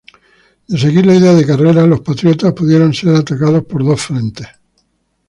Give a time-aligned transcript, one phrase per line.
[0.69, 4.47] De seguir la idea de Carrera, los patriotas pudieron ser atacados por dos frentes.